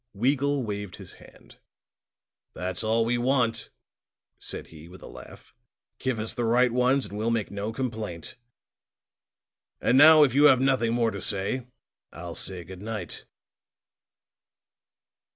[0.15, 1.59] Weagle waved his hand.
[2.55, 3.69] "That's all we want,"
[4.39, 5.53] said he with a laugh.
[5.99, 8.35] "Give us the right ones and we'll make no complaint.
[9.79, 11.67] And now, if you have nothing more to say,
[12.11, 13.27] I'll say good night."